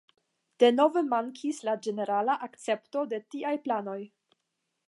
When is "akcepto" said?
2.49-3.07